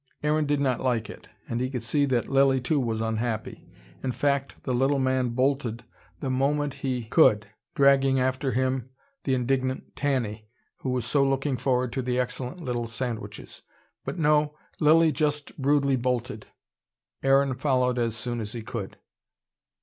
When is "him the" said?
8.53-9.35